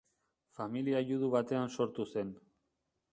[0.59, 2.33] Familia judu batean sortu zen.